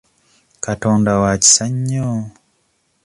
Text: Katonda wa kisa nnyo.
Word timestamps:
Katonda 0.63 1.13
wa 1.21 1.33
kisa 1.41 1.65
nnyo. 1.73 2.07